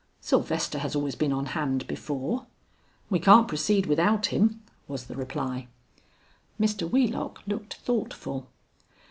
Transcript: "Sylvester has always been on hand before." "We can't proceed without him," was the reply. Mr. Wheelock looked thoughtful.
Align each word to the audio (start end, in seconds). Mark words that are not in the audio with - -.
"Sylvester 0.19 0.79
has 0.79 0.95
always 0.95 1.13
been 1.13 1.31
on 1.31 1.45
hand 1.53 1.85
before." 1.85 2.47
"We 3.11 3.19
can't 3.19 3.47
proceed 3.47 3.85
without 3.85 4.25
him," 4.33 4.63
was 4.87 5.03
the 5.05 5.15
reply. 5.15 5.67
Mr. 6.59 6.89
Wheelock 6.89 7.43
looked 7.45 7.75
thoughtful. 7.75 8.49